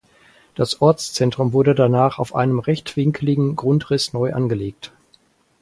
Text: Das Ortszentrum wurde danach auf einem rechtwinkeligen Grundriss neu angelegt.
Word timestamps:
Das 0.55 0.81
Ortszentrum 0.81 1.53
wurde 1.53 1.75
danach 1.75 2.17
auf 2.17 2.33
einem 2.33 2.57
rechtwinkeligen 2.57 3.55
Grundriss 3.55 4.13
neu 4.13 4.33
angelegt. 4.33 4.91